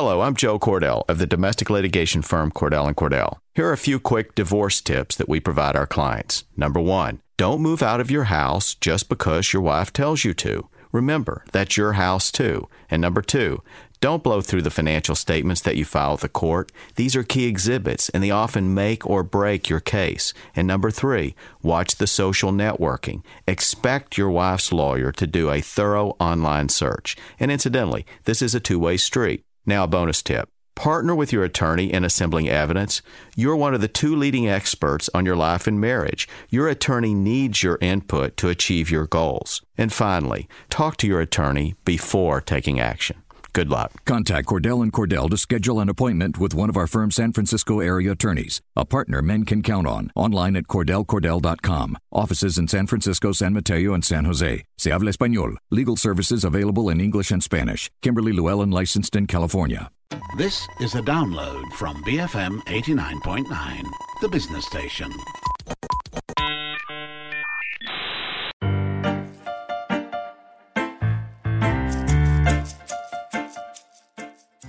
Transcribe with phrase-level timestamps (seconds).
[0.00, 3.38] Hello, I'm Joe Cordell of the domestic litigation firm Cordell and Cordell.
[3.56, 6.44] Here are a few quick divorce tips that we provide our clients.
[6.56, 10.68] Number one, don't move out of your house just because your wife tells you to.
[10.92, 12.68] Remember, that's your house too.
[12.88, 13.60] And number two,
[14.00, 16.70] don't blow through the financial statements that you file with the court.
[16.94, 20.32] These are key exhibits and they often make or break your case.
[20.54, 23.24] And number three, watch the social networking.
[23.48, 27.16] Expect your wife's lawyer to do a thorough online search.
[27.40, 29.42] And incidentally, this is a two way street.
[29.68, 30.48] Now, a bonus tip.
[30.76, 33.02] Partner with your attorney in assembling evidence.
[33.36, 36.26] You're one of the two leading experts on your life and marriage.
[36.48, 39.60] Your attorney needs your input to achieve your goals.
[39.76, 43.22] And finally, talk to your attorney before taking action.
[43.52, 44.04] Good luck.
[44.04, 47.80] Contact Cordell and Cordell to schedule an appointment with one of our firm's San Francisco
[47.80, 50.10] area attorneys, a partner men can count on.
[50.14, 51.98] Online at cordellcordell.com.
[52.12, 54.64] Offices in San Francisco, San Mateo, and San Jose.
[54.76, 55.56] Se habla español.
[55.70, 57.90] Legal services available in English and Spanish.
[58.02, 59.90] Kimberly Llewellyn licensed in California.
[60.36, 63.82] This is a download from BFM 89.9,
[64.20, 65.10] the business station.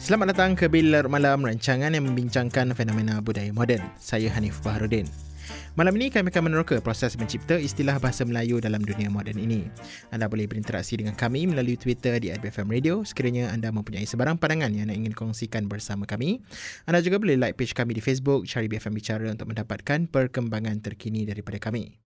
[0.09, 3.77] Selamat datang ke Bilar Malam, rancangan yang membincangkan fenomena budaya moden.
[4.02, 5.05] Saya Hanif Baharudin.
[5.77, 9.69] Malam ini kami akan meneroka proses mencipta istilah bahasa Melayu dalam dunia moden ini.
[10.09, 14.73] Anda boleh berinteraksi dengan kami melalui Twitter di @bfm radio sekiranya anda mempunyai sebarang pandangan
[14.73, 16.41] yang anda ingin kongsikan bersama kami.
[16.89, 21.30] Anda juga boleh like page kami di Facebook, cari BFM Bicara untuk mendapatkan perkembangan terkini
[21.30, 22.02] daripada kami.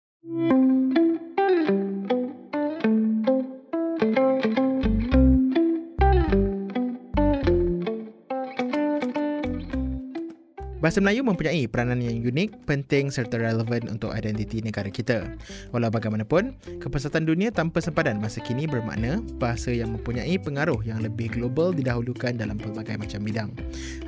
[10.90, 15.38] Bahasa Melayu mempunyai peranan yang unik, penting serta relevan untuk identiti negara kita.
[15.70, 21.30] Walau bagaimanapun, kepesatan dunia tanpa sempadan masa kini bermakna bahasa yang mempunyai pengaruh yang lebih
[21.30, 23.54] global didahulukan dalam pelbagai macam bidang.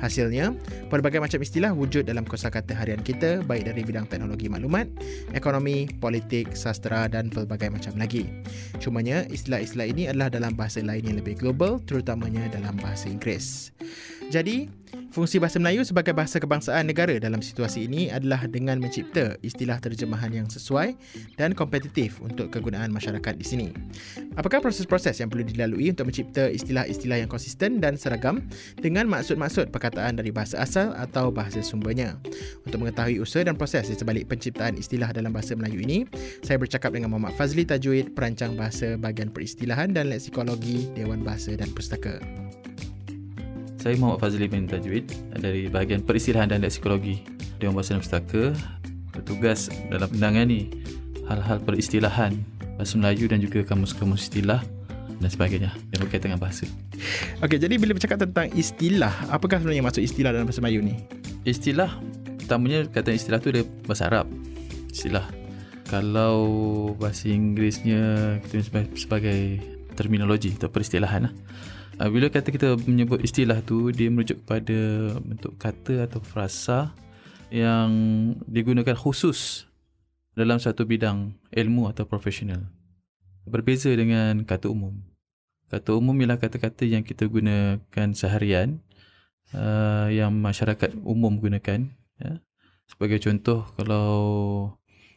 [0.02, 0.58] Hasilnya,
[0.90, 4.90] pelbagai macam istilah wujud dalam kosakata harian kita baik dari bidang teknologi maklumat,
[5.38, 8.26] ekonomi, politik, sastra dan pelbagai macam lagi.
[8.82, 13.70] Cumanya, istilah-istilah ini adalah dalam bahasa lain yang lebih global, terutamanya dalam bahasa Inggeris.
[14.32, 14.64] Jadi,
[15.12, 20.32] fungsi bahasa Melayu sebagai bahasa kebangsaan negara dalam situasi ini adalah dengan mencipta istilah terjemahan
[20.32, 20.96] yang sesuai
[21.36, 23.68] dan kompetitif untuk kegunaan masyarakat di sini.
[24.40, 28.40] Apakah proses-proses yang perlu dilalui untuk mencipta istilah-istilah yang konsisten dan seragam
[28.80, 32.16] dengan maksud-maksud perkataan dari bahasa asal atau bahasa sumbernya?
[32.64, 36.08] Untuk mengetahui usaha dan proses di sebalik penciptaan istilah dalam bahasa Melayu ini,
[36.40, 41.68] saya bercakap dengan Muhammad Fazli Tajwid, perancang bahasa bahagian peristilahan dan leksikologi Dewan Bahasa dan
[41.76, 42.41] Pustaka.
[43.82, 45.10] Saya Muhammad Fazli bin Tajwid
[45.42, 47.26] dari bahagian peristilahan dan leksikologi
[47.58, 48.54] Dewan Bahasa dan Pustaka
[49.10, 50.70] bertugas dalam menangani
[51.26, 52.30] hal-hal peristilahan
[52.78, 54.62] bahasa Melayu dan juga kamus-kamus istilah
[55.18, 56.70] dan sebagainya yang berkaitan dengan bahasa.
[57.42, 61.02] Okey, jadi bila bercakap tentang istilah, apakah sebenarnya maksud istilah dalam bahasa Melayu ni?
[61.42, 61.98] Istilah,
[62.38, 64.30] pertamanya kata istilah tu dia bahasa Arab.
[64.94, 65.26] Istilah.
[65.90, 66.38] Kalau
[67.02, 68.62] bahasa Inggerisnya kita
[68.94, 69.58] sebagai
[69.98, 71.34] terminologi atau peristilahan lah.
[72.02, 74.74] Uh, bila kata kita menyebut istilah tu dia merujuk kepada
[75.22, 76.90] bentuk kata atau frasa
[77.46, 77.94] yang
[78.50, 79.70] digunakan khusus
[80.34, 82.66] dalam satu bidang ilmu atau profesional.
[83.46, 84.98] Berbeza dengan kata umum.
[85.70, 88.82] Kata umum ialah kata-kata yang kita gunakan seharian
[89.54, 91.86] uh, yang masyarakat umum gunakan.
[92.18, 92.42] Ya.
[92.90, 94.10] Sebagai contoh kalau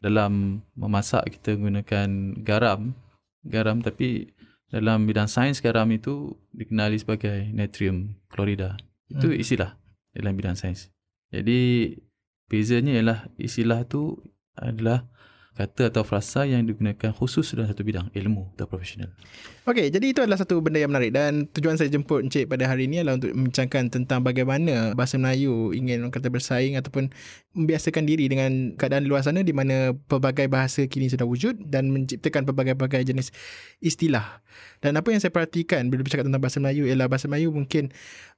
[0.05, 2.93] dalam memasak kita gunakan garam,
[3.41, 4.37] garam tapi
[4.75, 8.75] dalam bidang sains garam itu dikenali sebagai natrium klorida.
[9.07, 9.39] Itu hmm.
[9.39, 9.79] istilah
[10.11, 10.91] dalam bidang sains.
[11.31, 11.95] Jadi
[12.51, 14.19] bezanya ialah istilah tu
[14.51, 15.07] adalah
[15.55, 19.07] kata atau frasa yang digunakan khusus dalam satu bidang ilmu atau profesional.
[19.63, 22.91] Okey, jadi itu adalah satu benda yang menarik dan tujuan saya jemput Encik pada hari
[22.91, 27.07] ini adalah untuk membincangkan tentang bagaimana bahasa Melayu ingin kata bersaing ataupun
[27.55, 32.43] membiasakan diri dengan keadaan luar sana di mana pelbagai bahasa kini sudah wujud dan menciptakan
[32.43, 33.31] pelbagai-pelbagai jenis
[33.79, 34.43] istilah.
[34.83, 37.95] Dan apa yang saya perhatikan bila bercakap tentang bahasa Melayu ialah bahasa Melayu mungkin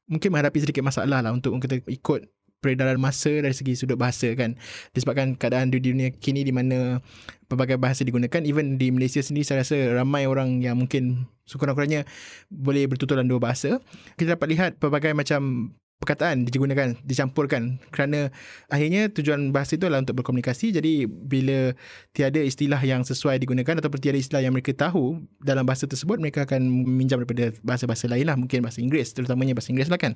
[0.08, 4.58] mungkin menghadapi sedikit masalah lah untuk kata ikut peredaran masa dari segi sudut bahasa kan.
[4.92, 7.00] Disebabkan keadaan di dunia kini di mana
[7.48, 12.04] pelbagai bahasa digunakan even di Malaysia sendiri saya rasa ramai orang yang mungkin sekurang-kurangnya
[12.52, 13.80] boleh bertutur dalam dua bahasa.
[14.20, 18.30] Kita dapat lihat pelbagai macam perkataan digunakan dicampurkan kerana
[18.70, 20.70] akhirnya tujuan bahasa itu adalah untuk berkomunikasi.
[20.70, 21.74] Jadi bila
[22.14, 26.46] tiada istilah yang sesuai digunakan ataupun tiada istilah yang mereka tahu dalam bahasa tersebut mereka
[26.46, 30.14] akan meminjam daripada bahasa-bahasa lain lah mungkin bahasa Inggeris terutamanya bahasa Inggeris lah kan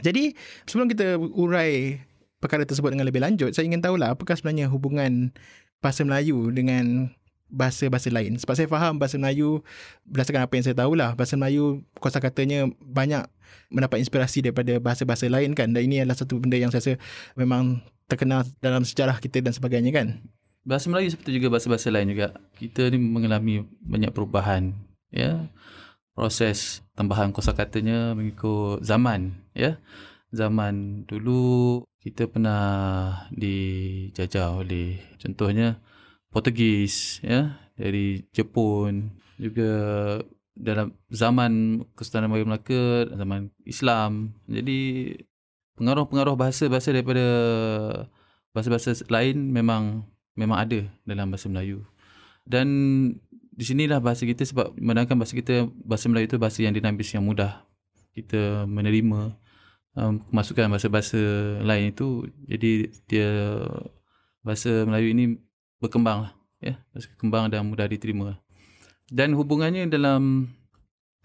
[0.00, 0.32] jadi
[0.64, 2.00] sebelum kita urai
[2.40, 5.30] perkara tersebut dengan lebih lanjut, saya ingin tahulah apakah sebenarnya hubungan
[5.84, 7.12] bahasa Melayu dengan
[7.52, 8.40] bahasa-bahasa lain.
[8.40, 9.60] Sebab saya faham bahasa Melayu
[10.08, 11.12] berdasarkan apa yang saya tahulah.
[11.12, 13.28] Bahasa Melayu kosakatanya banyak
[13.68, 15.70] mendapat inspirasi daripada bahasa-bahasa lain kan.
[15.76, 16.94] Dan ini adalah satu benda yang saya rasa
[17.36, 20.24] memang terkenal dalam sejarah kita dan sebagainya kan.
[20.64, 22.32] Bahasa Melayu seperti juga bahasa-bahasa lain juga.
[22.56, 24.72] Kita ni mengalami banyak perubahan.
[25.12, 25.52] Ya.
[26.16, 29.41] Proses tambahan kosakatanya mengikut zaman.
[29.52, 29.78] Ya.
[30.32, 32.64] Zaman dulu kita pernah
[33.30, 35.78] dijajah oleh contohnya
[36.34, 39.70] Portugis ya dari Jepun juga
[40.58, 45.14] dalam zaman Kesultanan Melayu Melaka zaman Islam jadi
[45.78, 47.26] pengaruh-pengaruh bahasa-bahasa daripada
[48.50, 51.86] bahasa-bahasa lain memang memang ada dalam bahasa Melayu
[52.44, 52.68] dan
[53.52, 57.24] di sinilah bahasa kita sebab menangkan bahasa kita bahasa Melayu itu bahasa yang dinamis yang
[57.24, 57.64] mudah
[58.12, 59.38] kita menerima
[59.96, 61.18] um, masukkan bahasa-bahasa
[61.60, 63.30] lain itu jadi dia
[64.42, 65.24] bahasa Melayu ini
[65.78, 66.78] berkembang lah ya.
[66.94, 68.38] Berkembang dan mudah diterima.
[69.12, 70.54] Dan hubungannya dalam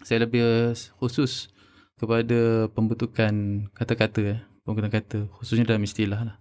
[0.04, 1.50] saya lebih khusus
[1.98, 4.38] kepada pembentukan kata-kata ya.
[4.62, 6.36] Penggunaan kata khususnya dalam istilah lah.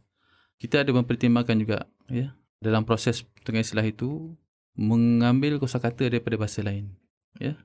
[0.59, 4.33] Kita ada mempertimbangkan juga ya dalam proses pembentukan istilah itu
[4.77, 6.93] mengambil kosakata daripada bahasa lain
[7.39, 7.55] ya.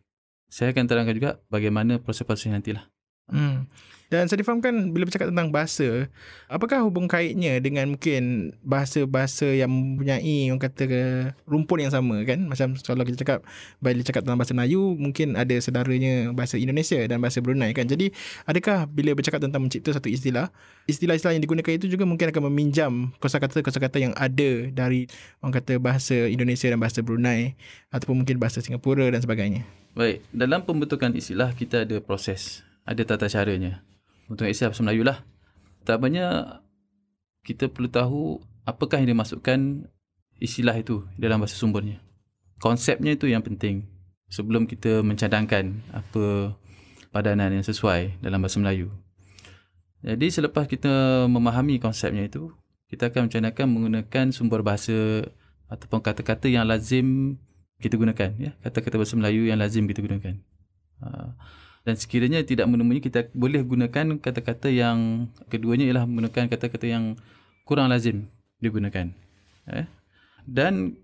[0.52, 2.84] Saya akan terangkan juga bagaimana proses-proses nantilah.
[3.32, 3.64] Hmm.
[4.12, 6.04] Dan saya difahamkan bila bercakap tentang bahasa,
[6.52, 10.84] apakah hubung kaitnya dengan mungkin bahasa-bahasa yang mempunyai orang kata
[11.48, 12.44] rumpun yang sama kan?
[12.44, 13.40] Macam kalau kita cakap
[13.80, 17.88] bila cakap tentang bahasa Melayu, mungkin ada saudaranya bahasa Indonesia dan bahasa Brunei kan.
[17.88, 18.12] Jadi,
[18.44, 20.52] adakah bila bercakap tentang mencipta satu istilah,
[20.84, 25.08] istilah-istilah yang digunakan itu juga mungkin akan meminjam kosakata-kosakata yang ada dari
[25.40, 27.56] orang kata bahasa Indonesia dan bahasa Brunei
[27.88, 29.64] ataupun mungkin bahasa Singapura dan sebagainya.
[29.96, 33.80] Baik, dalam pembentukan istilah kita ada proses ada tata caranya.
[34.30, 35.18] Untuk istilah bahasa Melayu lah.
[35.82, 36.26] Pertamanya,
[37.42, 38.20] kita perlu tahu
[38.62, 39.90] apakah yang dimasukkan
[40.38, 41.98] istilah itu dalam bahasa sumbernya.
[42.62, 43.90] Konsepnya itu yang penting.
[44.32, 46.56] Sebelum kita mencadangkan apa
[47.12, 48.88] padanan yang sesuai dalam bahasa Melayu.
[50.02, 52.50] Jadi selepas kita memahami konsepnya itu,
[52.90, 55.28] kita akan mencadangkan menggunakan sumber bahasa
[55.70, 57.38] ataupun kata-kata yang lazim
[57.78, 58.30] kita gunakan.
[58.38, 58.52] Ya?
[58.62, 60.42] Kata-kata bahasa Melayu yang lazim kita gunakan.
[61.02, 61.34] Uh,
[61.82, 67.18] dan sekiranya tidak menemui kita boleh gunakan kata-kata yang keduanya ialah menggunakan kata-kata yang
[67.66, 68.30] kurang lazim
[68.62, 69.10] digunakan.
[69.70, 69.86] Eh?
[70.42, 70.98] dan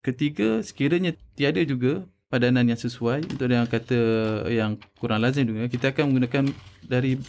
[0.00, 4.00] ketiga sekiranya tiada juga padanan yang sesuai untuk yang kata
[4.48, 6.44] yang kurang lazim digunakan kita akan menggunakan
[6.84, 7.20] dari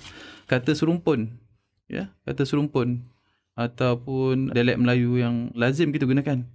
[0.48, 1.28] kata serumpun.
[1.92, 3.04] Ya kata serumpun
[3.54, 6.48] ataupun dialek Melayu yang lazim kita gunakan.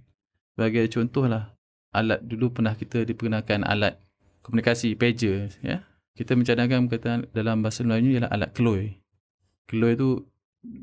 [0.57, 1.53] Sebagai contohlah
[1.93, 3.97] alat dulu pernah kita diperkenalkan alat
[4.45, 5.88] komunikasi pager ya
[6.19, 8.99] kita mencadangkan perkataan dalam bahasa Melayu ialah alat keloy.
[9.71, 10.27] Keloy itu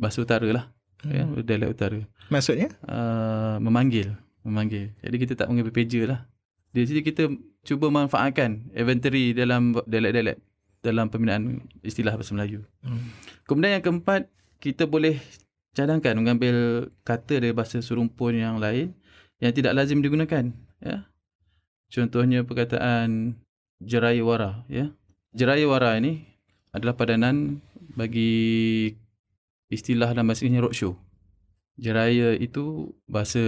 [0.01, 0.65] bahasa utara lah.
[1.05, 1.37] Ya, hmm.
[1.37, 2.01] Ya, dialek utara.
[2.33, 2.73] Maksudnya?
[2.89, 4.17] Uh, memanggil.
[4.41, 4.97] Memanggil.
[5.05, 6.25] Jadi kita tak mengambil pager lah.
[6.73, 7.29] Di sini kita
[7.69, 10.41] cuba manfaatkan inventory dalam dialek-dialek
[10.81, 12.65] dalam pembinaan istilah bahasa Melayu.
[12.81, 13.13] Hmm.
[13.45, 15.21] Kemudian yang keempat, kita boleh
[15.77, 18.97] cadangkan mengambil kata dari bahasa serumpun yang lain
[19.45, 20.49] yang tidak lazim digunakan.
[20.81, 21.05] Ya.
[21.93, 23.37] Contohnya perkataan
[23.85, 24.65] jeraya wara.
[24.73, 24.97] Ya.
[25.37, 26.25] Jeraya wara ini
[26.73, 27.61] adalah padanan
[27.93, 28.89] bagi
[29.69, 30.97] istilah dalam bahasa Inggeris roadshow.
[31.77, 33.45] Jeraya itu bahasa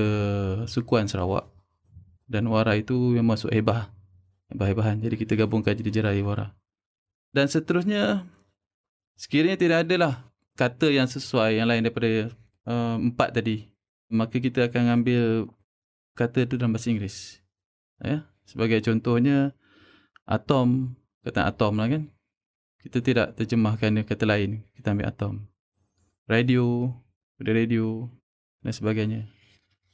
[0.69, 1.49] sukuan Sarawak
[2.29, 3.89] dan wara itu yang masuk hebah.
[4.53, 5.01] Hebah-hebahan.
[5.01, 6.53] Jadi kita gabungkan jadi jeraya wara.
[7.33, 8.29] Dan seterusnya,
[9.17, 12.33] sekiranya tidak adalah kata yang sesuai yang lain daripada
[12.69, 13.69] uh, empat tadi,
[14.13, 15.49] maka kita akan ambil
[16.17, 17.41] kata itu dalam bahasa Inggeris.
[18.01, 18.29] Ya?
[18.45, 19.53] Sebagai contohnya,
[20.25, 22.03] atom kata atom lah kan.
[22.79, 24.63] Kita tidak terjemahkan dia kata lain.
[24.79, 25.35] Kita ambil atom.
[26.31, 26.95] Radio,
[27.41, 28.07] pada radio
[28.63, 29.21] dan sebagainya.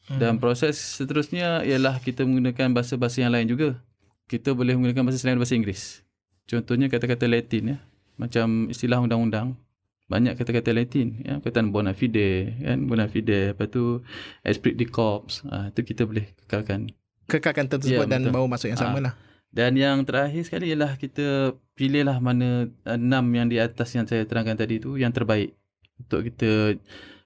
[0.04, 0.21] Hmm.
[0.21, 3.81] Dan proses seterusnya ialah kita menggunakan bahasa-bahasa yang lain juga.
[4.28, 6.04] Kita boleh menggunakan bahasa selain bahasa Inggeris.
[6.45, 7.78] Contohnya kata-kata Latin ya.
[8.21, 9.57] Macam istilah undang-undang.
[10.04, 11.25] Banyak kata-kata Latin.
[11.25, 11.40] Ya.
[11.40, 12.52] Kata bona fide.
[12.61, 12.85] Kan?
[12.85, 13.57] Bona fide.
[13.57, 14.04] Lepas tu
[14.45, 15.25] esprit de corps.
[15.49, 16.93] Ha, itu kita boleh kekalkan.
[17.25, 19.04] Kekalkan tersebut ya, dan bawa masuk yang sama ha.
[19.09, 19.14] lah.
[19.54, 24.58] Dan yang terakhir sekali ialah kita pilihlah mana enam yang di atas yang saya terangkan
[24.58, 25.54] tadi itu yang terbaik
[26.02, 26.75] untuk kita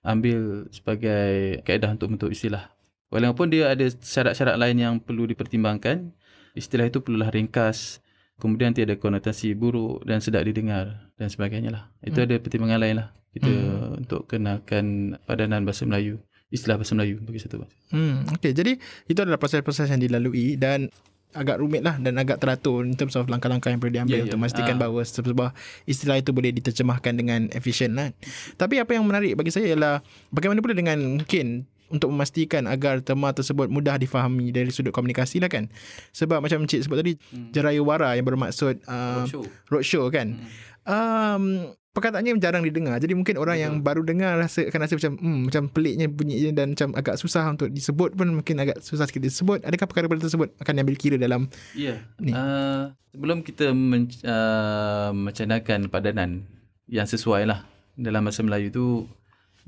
[0.04, 2.68] ambil sebagai kaedah untuk bentuk istilah.
[3.08, 6.12] Walaupun dia ada syarat-syarat lain yang perlu dipertimbangkan,
[6.52, 8.04] istilah itu perlulah ringkas,
[8.37, 11.85] kemudian tiada konotasi buruk dan sedap didengar dan sebagainya lah.
[12.04, 12.26] Itu hmm.
[12.28, 14.00] ada pertimbangan lain lah kita hmm.
[14.04, 16.20] untuk kenalkan padanan bahasa Melayu,
[16.52, 17.73] istilah bahasa Melayu bagi satu bahasa.
[17.92, 18.76] Hmm, okay, jadi
[19.08, 20.92] itu adalah proses-proses yang dilalui dan
[21.37, 24.40] agak rumit lah dan agak teratur in terms of langkah-langkah yang perlu diambil yeah, untuk
[24.40, 24.44] yeah.
[24.49, 24.80] memastikan uh.
[24.80, 25.50] bahawa sebuah
[25.85, 28.16] istilah itu boleh diterjemahkan dengan efisien lah.
[28.56, 30.00] Tapi apa yang menarik bagi saya ialah
[30.32, 35.49] bagaimana pula dengan mungkin untuk memastikan agar terma tersebut mudah difahami dari sudut komunikasi lah
[35.49, 35.73] kan.
[36.12, 37.52] Sebab macam Encik sebut tadi, hmm.
[37.52, 39.42] jeraya wara yang bermaksud uh, Roadshow.
[39.73, 40.37] roadshow kan.
[40.37, 40.49] Hmm.
[40.88, 42.97] Um, perkataannya jarang didengar.
[43.02, 46.66] Jadi mungkin orang yang baru dengar rasa akan rasa macam hmm, macam peliknya bunyinya dan
[46.73, 49.66] macam agak susah untuk disebut pun mungkin agak susah sikit disebut.
[49.66, 52.00] Adakah perkara-perkara tersebut akan diambil kira dalam Ya.
[52.23, 52.33] Ni.
[52.33, 56.47] Uh, sebelum kita men, uh, mencanakan padanan
[56.88, 57.68] yang sesuai lah
[57.99, 58.87] dalam bahasa Melayu tu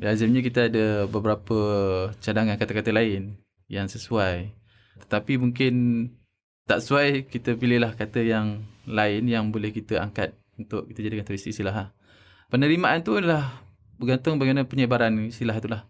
[0.01, 1.59] lazimnya kita ada beberapa
[2.25, 3.37] cadangan kata-kata lain
[3.69, 4.55] yang sesuai.
[5.05, 5.75] Tetapi mungkin
[6.65, 11.45] tak sesuai kita pilihlah kata yang lain yang boleh kita angkat untuk kita jadikan tulis
[11.45, 11.75] istilah.
[11.75, 11.85] Ha.
[12.53, 13.65] Penerimaan tu adalah
[14.01, 15.83] bergantung bagaimana penyebaran istilah itulah.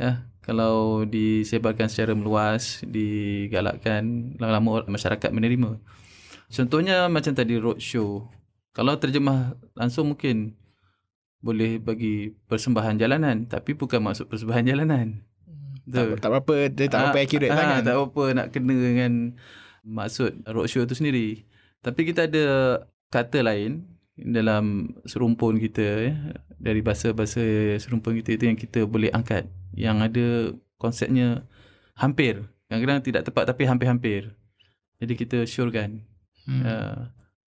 [0.00, 5.76] Ya, kalau disebarkan secara meluas, digalakkan lama-lama masyarakat menerima.
[6.48, 8.26] Contohnya macam tadi roadshow.
[8.72, 10.56] Kalau terjemah langsung mungkin
[11.40, 15.20] boleh bagi persembahan jalanan tapi bukan maksud persembahan jalanan.
[15.90, 17.80] tak, tak berapa dia tak berapa Ah, accurate ah, sangat.
[17.84, 19.12] Tak berapa nak kena dengan
[19.82, 21.44] maksud roadshow tu sendiri.
[21.80, 22.46] Tapi kita ada
[23.10, 23.89] kata lain
[24.20, 26.14] dalam serumpun kita ya,
[26.60, 27.40] dari bahasa-bahasa
[27.80, 31.48] serumpun kita itu yang kita boleh angkat yang ada konsepnya
[31.96, 34.32] hampir kadang-kadang tidak tepat tapi hampir-hampir
[35.00, 36.04] jadi kita syorkan
[36.48, 36.64] Hmm.
[36.64, 37.00] uh,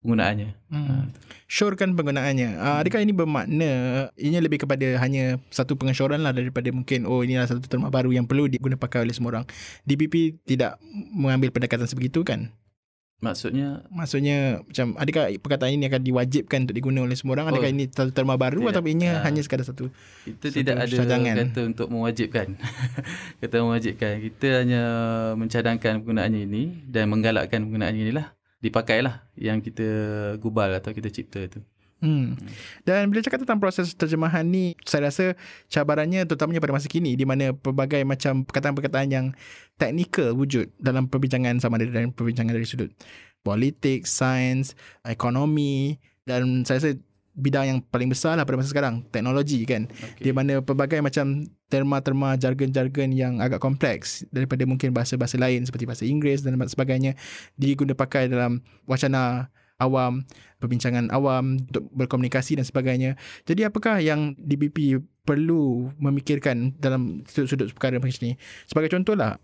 [0.01, 1.11] penggunaannya Hmm.
[1.47, 2.59] Syorkan penggunaannya.
[2.59, 3.71] Uh, adakah ini bermakna
[4.19, 8.27] ini lebih kepada hanya satu pengesyoran lah daripada mungkin oh inilah satu terma baru yang
[8.27, 9.45] perlu diguna pakai oleh semua orang.
[9.87, 10.75] DBP tidak
[11.15, 12.51] mengambil pendekatan sebegitu kan?
[13.17, 17.49] Maksudnya Maksudnya macam adakah perkataan ini akan diwajibkan untuk diguna oleh semua orang?
[17.49, 18.71] Adakah Oh, ini satu terma baru tidak.
[18.73, 19.21] atau ini Ah.
[19.21, 19.89] hanya sekadar satu?
[20.23, 21.35] Kita Satu tidak ada cadangan.
[21.43, 22.47] kata untuk mewajibkan.
[23.41, 24.13] kata mewajibkan.
[24.21, 24.83] Kita hanya
[25.33, 28.27] mencadangkan penggunaannya ini dan menggalakkan penggunaannya inilah.
[28.57, 29.85] Dipakailah yang kita
[30.37, 31.59] gubal atau kita cipta itu.
[31.97, 32.37] Hmm.
[32.85, 35.33] Dan bila cakap tentang proses terjemahan ni, saya rasa
[35.65, 39.25] cabarannya terutamanya pada masa kini di mana pelbagai macam perkataan-perkataan yang
[39.81, 42.93] teknikal wujud dalam perbincangan sama ada dari perbincangan dari sudut
[43.41, 44.77] politik, sains,
[45.07, 46.91] ekonomi dan saya rasa
[47.37, 49.85] bidang yang paling besar lah pada masa sekarang, teknologi kan.
[49.87, 50.29] Okay.
[50.29, 56.03] Di mana pelbagai macam terma-terma jargon-jargon yang agak kompleks daripada mungkin bahasa-bahasa lain seperti bahasa
[56.09, 57.13] Inggeris dan sebagainya
[57.55, 60.25] diguna pakai dalam wacana awam,
[60.57, 63.15] perbincangan awam untuk berkomunikasi dan sebagainya.
[63.45, 68.35] Jadi apakah yang DBP perlu memikirkan dalam sudut-sudut perkara macam ni?
[68.65, 69.37] Sebagai contohlah,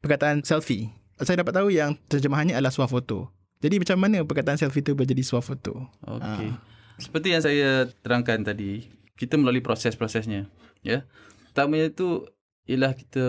[0.00, 0.92] perkataan selfie.
[1.20, 3.30] Saya dapat tahu yang terjemahannya adalah swafoto.
[3.62, 5.88] Jadi macam mana perkataan selfie itu menjadi swafoto?
[6.04, 6.48] Okey.
[6.52, 6.60] Ah.
[7.00, 8.86] Seperti yang saya terangkan tadi,
[9.18, 10.46] kita melalui proses-prosesnya,
[10.86, 11.02] ya.
[11.50, 12.26] Pertamanya itu
[12.70, 13.26] ialah kita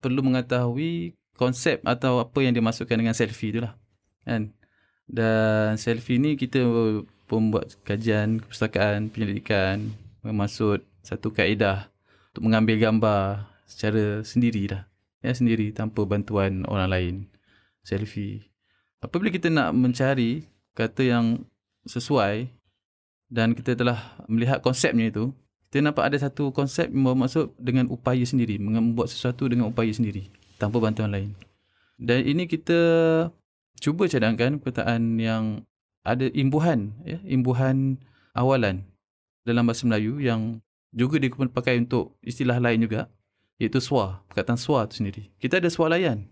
[0.00, 3.76] perlu mengetahui konsep atau apa yang dimasukkan dengan selfie itulah.
[4.28, 4.52] Kan?
[5.10, 6.62] Dan selfie ni kita
[7.26, 9.90] pun buat kajian kepustakaan, penyelidikan,
[10.22, 11.90] bermaksud satu kaedah
[12.30, 14.82] untuk mengambil gambar secara sendiri dah.
[15.20, 17.14] Ya, sendiri tanpa bantuan orang lain.
[17.82, 18.48] Selfie.
[19.02, 20.46] Apabila kita nak mencari
[20.78, 21.26] kata yang
[21.84, 22.48] sesuai
[23.26, 25.34] dan kita telah melihat konsepnya itu,
[25.68, 30.30] kita nampak ada satu konsep yang bermaksud dengan upaya sendiri, membuat sesuatu dengan upaya sendiri,
[30.58, 31.30] tanpa bantuan lain.
[32.00, 32.78] Dan ini kita
[33.80, 35.64] cuba cadangkan perkataan yang
[36.04, 38.00] ada imbuhan, ya, imbuhan
[38.36, 38.84] awalan
[39.44, 40.60] dalam bahasa Melayu yang
[40.92, 43.08] juga dipakai untuk istilah lain juga,
[43.56, 45.22] iaitu swa, perkataan swa itu sendiri.
[45.40, 46.28] Kita ada swalayan.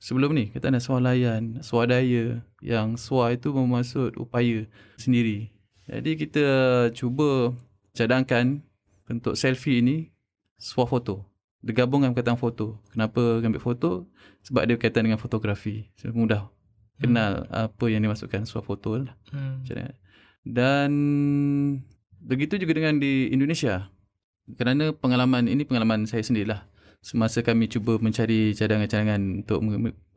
[0.00, 4.64] Sebelum ni, kita ada swalayan, swadaya, yang swa itu bermaksud upaya
[4.96, 5.52] sendiri.
[5.84, 6.46] Jadi kita
[6.96, 7.52] cuba
[7.92, 8.64] cadangkan
[9.04, 10.08] bentuk selfie ini
[10.56, 11.28] swafoto.
[11.60, 12.80] Digabungkan perkataan foto.
[12.88, 14.08] Kenapa ambil foto?
[14.48, 15.92] Sebab dia berkaitan dengan fotografi.
[16.08, 16.48] Mudah
[17.00, 19.16] kenal apa yang dimasukkan swafoto lah.
[19.32, 19.64] Hmm.
[19.64, 19.96] Macam.
[20.44, 20.90] Dan
[22.20, 23.88] begitu juga dengan di Indonesia.
[24.50, 26.68] Kerana pengalaman ini pengalaman saya sendirilah.
[27.00, 29.64] Semasa kami cuba mencari cadangan-cadangan untuk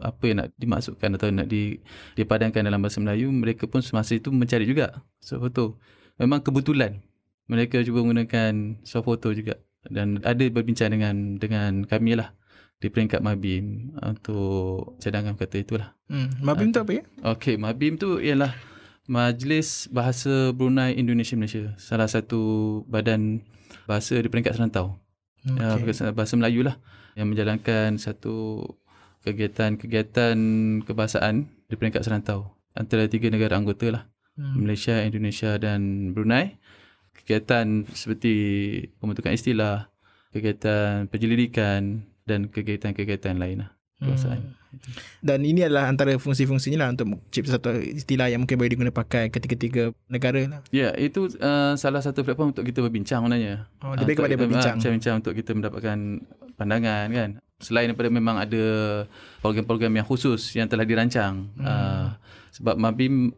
[0.04, 1.80] apa yang nak dimasukkan atau nak di,
[2.20, 5.80] dipadankan dalam bahasa Melayu, mereka pun semasa itu mencari juga swafoto.
[6.20, 7.00] Memang kebetulan
[7.48, 12.36] mereka cuba menggunakan swafoto juga dan ada berbincang dengan dengan kami lah
[12.84, 15.96] di peringkat Mabim untuk cadangan kata itulah.
[16.12, 16.28] Hmm.
[16.44, 17.04] Mabim tu apa ya?
[17.24, 18.52] Okey, Mabim tu ialah
[19.08, 21.72] Majlis Bahasa Brunei Indonesia Malaysia.
[21.80, 23.40] Salah satu badan
[23.88, 25.00] bahasa di peringkat serantau.
[25.48, 25.64] Okay.
[25.64, 26.12] Ya, Okay.
[26.12, 26.76] bahasa Melayu lah
[27.16, 28.68] yang menjalankan satu
[29.24, 30.36] kegiatan-kegiatan
[30.84, 34.04] kebahasaan di peringkat serantau antara tiga negara anggota lah.
[34.36, 34.60] Hmm.
[34.60, 36.60] Malaysia, Indonesia dan Brunei.
[37.16, 38.36] Kegiatan seperti
[39.00, 39.88] pembentukan istilah,
[40.36, 43.70] kegiatan penyelidikan dan kegiatan-kegiatan lain lah.
[44.04, 44.40] Kebahasaan.
[44.40, 44.62] Hmm.
[45.22, 49.30] Dan ini adalah antara fungsi-fungsinya lah untuk cipta satu istilah yang mungkin boleh digunakan pakai
[49.30, 50.62] ketiga-tiga negara lah.
[50.74, 53.70] Ya, itu uh, salah satu platform untuk kita berbincang sebenarnya.
[53.86, 54.76] Oh, lebih kepada berbincang.
[54.76, 55.98] ah, Bincang-bincang untuk kita mendapatkan
[56.58, 57.30] pandangan kan.
[57.62, 58.66] Selain daripada memang ada
[59.46, 61.54] program-program yang khusus yang telah dirancang.
[61.56, 61.64] Hmm.
[61.64, 62.08] Uh,
[62.50, 63.32] sebab Mabim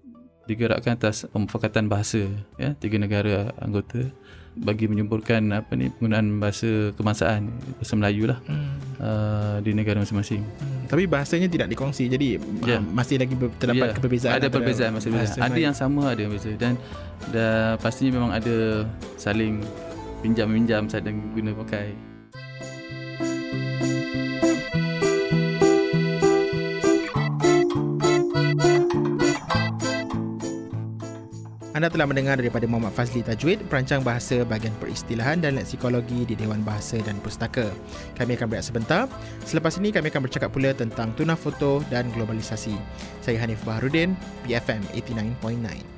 [0.45, 2.29] digerakkan atas pemufakatan bahasa
[2.61, 4.13] ya tiga negara anggota
[4.55, 8.75] bagi menyuburkan apa ni penggunaan bahasa kebangsaan bahasa Melayu lah hmm.
[9.03, 10.39] uh, di negara masing-masing.
[10.41, 10.87] Hmm.
[10.87, 12.79] Tapi bahasanya tidak dikongsi jadi yeah.
[12.79, 13.99] masih lagi terdapat yeah.
[13.99, 14.33] perbezaan.
[14.39, 15.43] Ada perbezaan masih perbezaan.
[15.43, 16.79] Ada yang sama ada yang berbeza dan
[17.35, 18.87] dan pastinya memang ada
[19.19, 19.59] saling
[20.23, 22.14] pinjam-pinjam saling guna pakai.
[31.85, 36.65] Anda telah mendengar daripada Muhammad Fazli Tajwid, perancang bahasa bahagian peristilahan dan leksikologi di Dewan
[36.65, 37.69] Bahasa dan Pustaka.
[38.17, 39.05] Kami akan berehat sebentar.
[39.45, 42.73] Selepas ini kami akan bercakap pula tentang tuna foto dan globalisasi.
[43.21, 44.17] Saya Hanif Baharudin,
[44.49, 45.94] BFM 89.9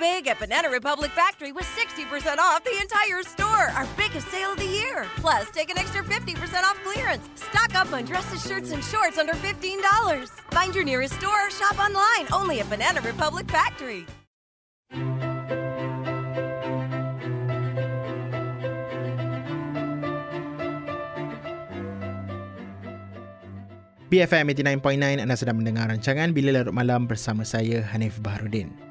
[0.00, 3.70] big at Banana Republic Factory with 60% off the entire store.
[3.76, 5.06] Our biggest sale of the year.
[5.16, 7.28] Plus, take an extra 50% off clearance.
[7.34, 10.28] Stock up on dresses, shirts, and shorts under $15.
[10.50, 14.06] Find your nearest store or shop online only at Banana Republic Factory.
[24.08, 28.87] BFM 89.9 anda sedang mendengar rancangan Bila Larut Malam bersama saya Hanif Baharudin.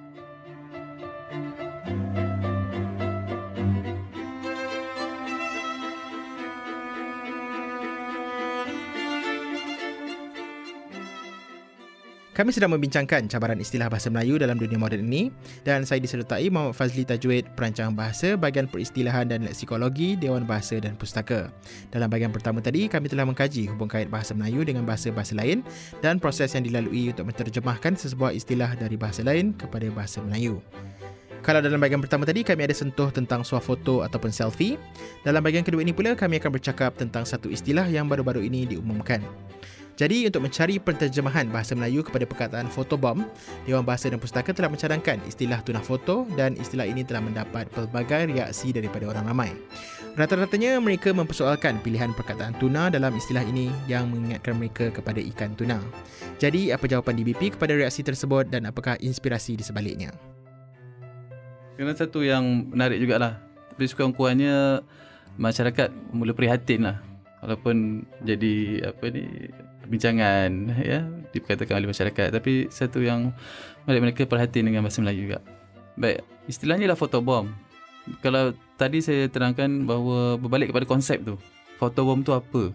[12.38, 15.34] Kami sedang membincangkan cabaran istilah bahasa Melayu dalam dunia moden ini
[15.66, 20.94] dan saya disertai Muhammad Fazli Tajwid, perancang bahasa bahagian peristilahan dan leksikologi Dewan Bahasa dan
[21.02, 21.50] Pustaka.
[21.90, 25.66] Dalam bahagian pertama tadi, kami telah mengkaji hubung kait bahasa Melayu dengan bahasa-bahasa lain
[26.06, 30.62] dan proses yang dilalui untuk menterjemahkan sesebuah istilah dari bahasa lain kepada bahasa Melayu.
[31.42, 34.78] Kalau dalam bahagian pertama tadi kami ada sentuh tentang swafoto ataupun selfie,
[35.26, 39.26] dalam bahagian kedua ini pula kami akan bercakap tentang satu istilah yang baru-baru ini diumumkan.
[39.98, 43.26] Jadi untuk mencari penterjemahan bahasa Melayu kepada perkataan fotobom,
[43.66, 48.30] Dewan Bahasa dan Pustaka telah mencadangkan istilah tunah foto dan istilah ini telah mendapat pelbagai
[48.30, 49.50] reaksi daripada orang ramai.
[50.14, 55.82] Rata-ratanya mereka mempersoalkan pilihan perkataan tuna dalam istilah ini yang mengingatkan mereka kepada ikan tuna.
[56.38, 60.14] Jadi apa jawapan DBP kepada reaksi tersebut dan apakah inspirasi di sebaliknya?
[61.74, 63.42] Kena satu yang menarik jugalah.
[63.74, 64.86] Tapi sekurang-kurangnya
[65.42, 66.98] masyarakat mula prihatin lah.
[67.42, 69.26] Walaupun jadi apa ni
[69.88, 70.50] perbincangan
[70.84, 73.32] ya diperkatakan oleh masyarakat tapi satu yang
[73.88, 75.40] mereka perhatian dengan bahasa Melayu juga.
[75.98, 77.50] Baik, istilahnya lah photobomb.
[78.20, 81.40] Kalau tadi saya terangkan bahawa berbalik kepada konsep tu.
[81.80, 82.72] Photobomb tu apa?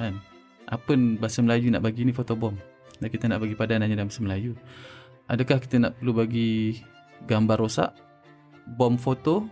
[0.00, 0.18] Kan?
[0.64, 2.56] Apa bahasa Melayu nak bagi ni photobomb?
[2.98, 4.52] Dan kita nak bagi padanannya dalam bahasa Melayu.
[5.28, 6.80] Adakah kita nak perlu bagi
[7.24, 7.90] gambar rosak?
[8.76, 9.48] Bom foto?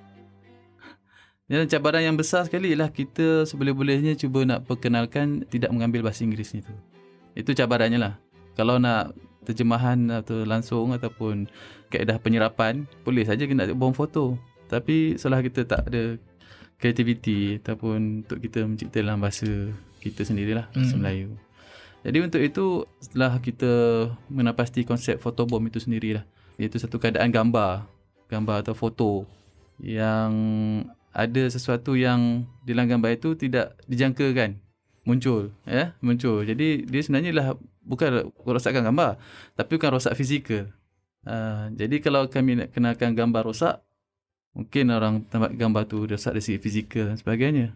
[1.52, 6.56] Dan cabaran yang besar sekali ialah kita seboleh-bolehnya cuba nak perkenalkan tidak mengambil bahasa Inggeris
[6.56, 6.72] ni tu.
[7.36, 8.16] Itu cabarannya lah.
[8.56, 9.12] Kalau nak
[9.44, 11.52] terjemahan atau langsung ataupun
[11.92, 14.40] kaedah penyerapan, boleh saja kita nak bom foto.
[14.72, 16.16] Tapi setelah kita tak ada
[16.80, 19.68] kreativiti ataupun untuk kita mencipta dalam bahasa
[20.00, 21.00] kita sendirilah, bahasa hmm.
[21.04, 21.28] Melayu.
[22.00, 23.72] Jadi untuk itu, setelah kita
[24.32, 26.24] menapasti konsep fotobom itu sendirilah,
[26.56, 27.84] iaitu satu keadaan gambar,
[28.32, 29.28] gambar atau foto
[29.76, 30.32] yang
[31.12, 34.58] ada sesuatu yang di dalam gambar itu tidak dijangkakan.
[35.02, 36.46] Muncul ya muncul.
[36.46, 37.46] Jadi dia sebenarnya lah
[37.82, 39.18] bukan rosakkan gambar
[39.58, 40.72] tapi bukan rosak fizikal.
[41.22, 43.82] Uh, jadi kalau kami nak kenalkan gambar rosak
[44.52, 47.74] mungkin orang tempat gambar tu rosak dari segi fizikal dan sebagainya.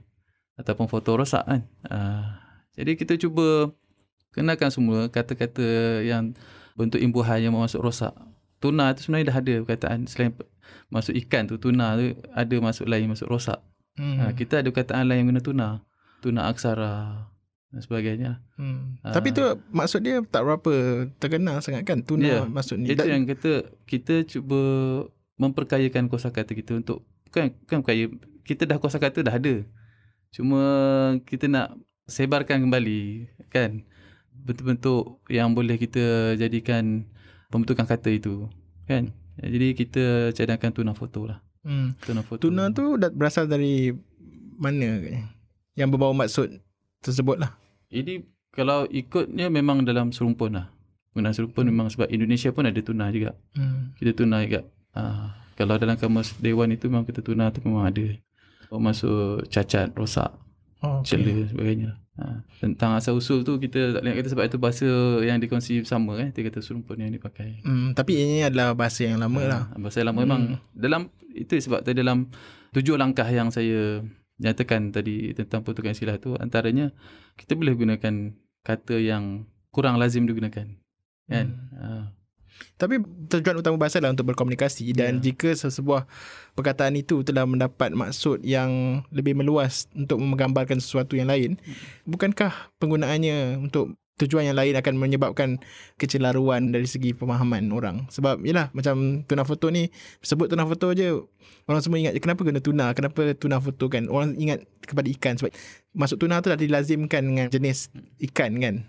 [0.57, 1.63] Ataupun foto rosak kan.
[1.85, 2.27] Uh,
[2.79, 3.75] jadi kita cuba
[4.33, 6.37] kenalkan semua kata-kata yang
[6.77, 8.13] bentuk imbuhan yang masuk rosak
[8.59, 10.33] tuna tu sebenarnya dah ada perkataan selain
[10.89, 13.61] masuk ikan tu tuna tu ada masuk lain masuk rosak.
[13.97, 14.21] Hmm.
[14.21, 15.69] Ha, kita ada perkataan lain yang guna tuna.
[16.21, 17.29] Tuna aksara
[17.73, 18.31] dan sebagainya.
[18.57, 19.01] Hmm.
[19.05, 19.13] Ha.
[19.17, 19.43] Tapi tu
[19.73, 20.73] maksud dia tak berapa
[21.21, 22.45] terkenal sangat kan tuna yeah.
[22.45, 22.93] maksud ni.
[22.93, 24.61] Itu yang kata kita cuba
[25.37, 28.09] memperkayakan kosakata kita untuk kan kan kaya
[28.45, 29.65] kita dah kosakata dah ada.
[30.33, 30.61] Cuma
[31.25, 33.83] kita nak sebarkan kembali kan
[34.47, 37.09] bentuk-bentuk yang boleh kita jadikan
[37.51, 38.47] pembentukan kata itu
[38.87, 39.11] kan?
[39.37, 41.39] Jadi kita cadangkan tuna foto lah.
[41.67, 41.93] Hmm.
[42.01, 42.49] tuna foto.
[42.49, 43.93] Tuna tu berasal dari
[44.57, 45.03] mana?
[45.77, 46.63] Yang berbau maksud
[47.05, 47.53] tersebut lah.
[47.93, 50.73] Ini kalau ikutnya memang dalam serumpun lah.
[51.13, 51.73] Penggunaan serumpun hmm.
[51.75, 53.37] memang sebab Indonesia pun ada tuna juga.
[53.53, 53.93] Hmm.
[54.01, 54.65] kita tuna juga.
[54.97, 55.03] Ha,
[55.59, 58.07] kalau dalam kamus Dewan itu memang kita tuna tu memang ada.
[58.73, 60.46] Masuk cacat rosak
[60.83, 61.17] oh, okay.
[61.17, 64.89] cela sebagainya Ha, tentang asal usul tu kita tak boleh kata sebab itu bahasa
[65.21, 67.61] yang dikongsi sama kan dia kata serumpun yang dipakai.
[67.61, 69.63] Hmm, tapi ini adalah bahasa yang lama ha, lah.
[69.77, 70.25] Bahasa yang lama hmm.
[70.25, 72.33] memang dalam itu sebab tadi dalam
[72.73, 74.01] tujuh langkah yang saya
[74.41, 76.89] nyatakan tadi tentang pertukaran istilah tu antaranya
[77.37, 78.33] kita boleh gunakan
[78.65, 80.73] kata yang kurang lazim digunakan
[81.29, 81.77] kan hmm.
[81.77, 82.05] uh.
[82.77, 83.01] Tapi
[83.33, 85.33] tujuan utama bahasa adalah untuk berkomunikasi dan yeah.
[85.33, 86.05] jika sesebuah
[86.53, 92.05] perkataan itu telah mendapat maksud yang lebih meluas untuk menggambarkan sesuatu yang lain, hmm.
[92.05, 95.61] bukankah penggunaannya untuk tujuan yang lain akan menyebabkan
[96.01, 98.09] kecelaruan dari segi pemahaman orang.
[98.09, 99.93] Sebab yalah macam tuna foto ni
[100.25, 101.21] sebut tuna foto je
[101.69, 104.09] orang semua ingat kenapa guna tuna, kenapa tuna foto kan.
[104.09, 105.53] Orang ingat kepada ikan sebab
[105.93, 107.93] masuk tuna tu dah dilazimkan dengan jenis
[108.33, 108.89] ikan kan.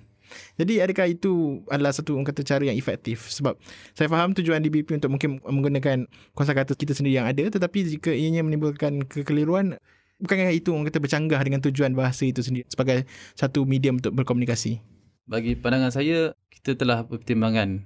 [0.59, 3.55] Jadi adakah itu adalah satu kata cara yang efektif sebab
[3.93, 8.11] saya faham tujuan DBP untuk mungkin menggunakan kuasa kata kita sendiri yang ada tetapi jika
[8.11, 9.79] ianya menimbulkan kekeliruan
[10.17, 13.05] bukankah itu orang kata bercanggah dengan tujuan bahasa itu sendiri sebagai
[13.37, 14.81] satu medium untuk berkomunikasi
[15.27, 17.83] bagi pandangan saya kita telah pertimbangkan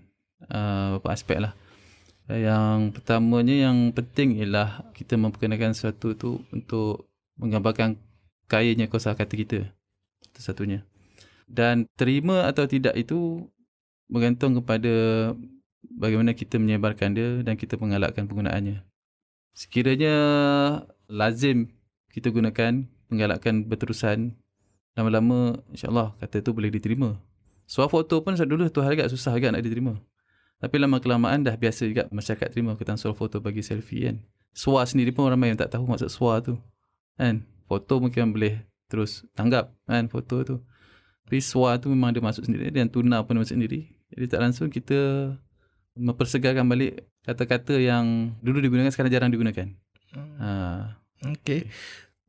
[0.47, 1.53] uh, beberapa aspek lah.
[2.31, 7.09] Yang pertamanya yang penting ialah kita memperkenalkan sesuatu tu untuk
[7.41, 7.99] menggambarkan
[8.47, 9.59] kayanya kosa kata kita.
[10.23, 10.85] Itu satunya.
[11.51, 13.43] Dan terima atau tidak itu
[14.07, 14.93] bergantung kepada
[15.83, 18.79] bagaimana kita menyebarkan dia dan kita mengalakkan penggunaannya.
[19.51, 20.15] Sekiranya
[21.11, 21.75] lazim
[22.15, 24.39] kita gunakan mengalakkan berterusan
[24.95, 27.19] lama-lama insyaAllah kata tu boleh diterima.
[27.67, 29.99] Suara foto pun dulu tu agak susah agak nak diterima.
[30.59, 34.17] Tapi lama kelamaan dah biasa juga masyarakat terima kita suara foto bagi selfie kan.
[34.51, 36.59] Suara sendiri pun ramai yang tak tahu maksud suara tu.
[37.15, 37.43] Kan?
[37.65, 38.61] Foto mungkin boleh
[38.91, 40.55] terus tanggap kan foto tu.
[41.39, 43.87] Suara tu memang ada masuk sendiri dan tuna pun masuk sendiri.
[44.11, 45.31] Jadi tak langsung kita
[45.95, 49.71] mempersegarkan balik kata-kata yang dulu digunakan sekarang jarang digunakan.
[50.11, 50.35] Hmm.
[50.41, 50.49] Ha.
[51.39, 51.71] Okay.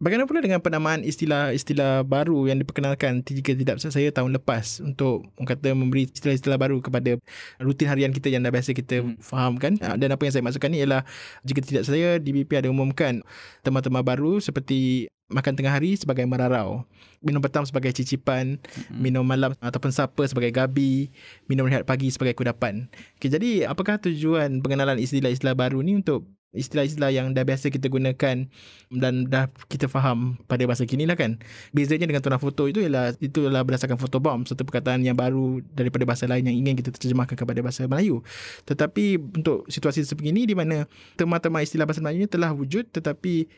[0.02, 5.54] Bagaimana pula dengan penamaan istilah-istilah baru yang diperkenalkan jika tidak saya tahun lepas untuk orang
[5.54, 7.22] kata memberi istilah-istilah baru kepada
[7.62, 9.22] rutin harian kita yang dah biasa kita hmm.
[9.22, 11.06] fahamkan ah, dan apa yang saya maksudkan ni ialah
[11.46, 13.22] jika tidak saya DBP ada umumkan
[13.62, 16.82] tema-tema baru seperti makan tengah hari sebagai merarau
[17.22, 18.98] minum petang sebagai cicipan hmm.
[18.98, 21.14] minum malam ataupun sapa sebagai gabi
[21.46, 22.90] minum rehat pagi sebagai kudapan
[23.22, 28.44] okay, jadi apakah tujuan pengenalan istilah-istilah baru ni untuk istilah-istilah yang dah biasa kita gunakan
[28.92, 31.40] dan dah kita faham pada bahasa kini lah kan.
[31.72, 36.04] Bezanya dengan tuna foto itu ialah itu adalah berdasarkan photobomb satu perkataan yang baru daripada
[36.04, 38.20] bahasa lain yang ingin kita terjemahkan kepada bahasa Melayu.
[38.68, 40.84] Tetapi untuk situasi seperti ini di mana
[41.16, 43.48] tema-tema istilah bahasa Melayu telah wujud tetapi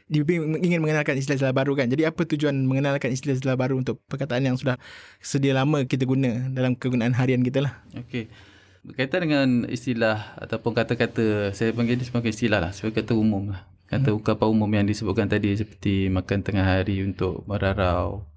[0.62, 1.90] ingin mengenalkan istilah-istilah baru kan.
[1.90, 4.78] Jadi apa tujuan mengenalkan istilah-istilah baru untuk perkataan yang sudah
[5.18, 7.83] sedia lama kita guna dalam kegunaan harian kita lah.
[7.98, 8.53] Okey.
[8.84, 13.64] Berkaitan dengan istilah ataupun kata-kata, saya panggil ini sebagai istilah lah, sebagai kata umum lah.
[13.88, 14.18] Kata hmm.
[14.20, 18.28] ungkapan umum yang disebutkan tadi seperti makan tengah hari untuk merarau,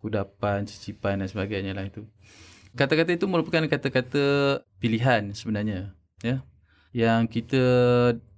[0.00, 2.08] kudapan, cicipan dan sebagainya lah itu.
[2.72, 4.24] Kata-kata itu merupakan kata-kata
[4.80, 5.92] pilihan sebenarnya.
[6.24, 6.40] ya
[6.96, 7.64] Yang kita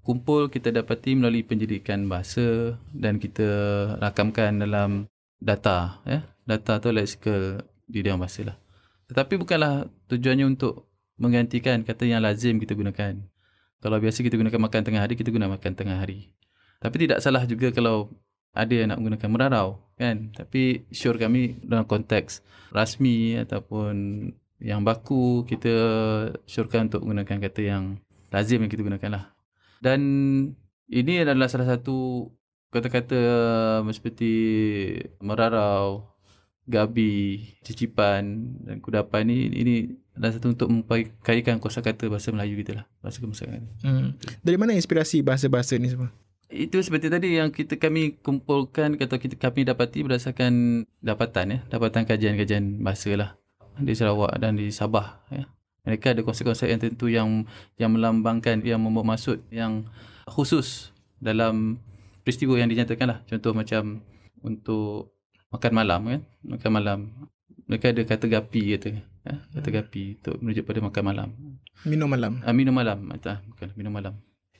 [0.03, 3.47] kumpul, kita dapati melalui pendidikan bahasa dan kita
[4.03, 5.07] rakamkan dalam
[5.39, 6.03] data.
[6.03, 8.57] ya Data tu lexical di dalam bahasa lah.
[9.07, 13.19] Tetapi bukanlah tujuannya untuk menggantikan kata yang lazim kita gunakan.
[13.81, 16.33] Kalau biasa kita gunakan makan tengah hari, kita guna makan tengah hari.
[16.81, 18.13] Tapi tidak salah juga kalau
[18.55, 19.69] ada yang nak menggunakan merarau.
[20.01, 20.33] Kan?
[20.33, 22.41] Tapi sure kami dalam konteks
[22.73, 23.95] rasmi ataupun
[24.63, 25.75] yang baku, kita
[26.49, 27.85] syorkan untuk menggunakan kata yang
[28.33, 29.25] lazim yang kita gunakan lah.
[29.83, 30.01] Dan
[30.89, 32.31] ini adalah salah satu
[32.73, 33.21] kata-kata
[33.93, 34.33] seperti
[35.21, 36.09] merarau,
[36.65, 39.75] gabi, cicipan dan kudapan ni ini
[40.15, 42.85] adalah satu untuk memperkayakan kata bahasa Melayu kita lah.
[43.03, 43.63] Bahasa kemasyarakat.
[43.83, 44.15] Hmm.
[44.47, 46.15] Dari mana inspirasi bahasa-bahasa ni semua?
[46.47, 52.07] Itu seperti tadi yang kita kami kumpulkan atau kita kami dapati berdasarkan dapatan ya, dapatan
[52.07, 53.31] kajian-kajian bahasa lah
[53.75, 55.51] di Sarawak dan di Sabah ya.
[55.85, 57.29] Mereka ada konsep-konsep yang tentu yang
[57.77, 59.85] yang melambangkan yang membawa maksud yang
[60.31, 61.83] khusus dalam
[62.23, 63.19] peristiwa yang dinyatakan lah.
[63.27, 64.01] Contoh macam
[64.41, 65.15] untuk
[65.55, 66.99] makan malam kan makan malam
[67.71, 68.89] mereka ada kata gapi kata
[69.25, 69.35] ya?
[69.59, 69.77] kata hmm.
[69.81, 71.29] gapi untuk merujuk pada makan malam
[71.89, 74.15] minum malam ah, minum malam ah, bukan minum malam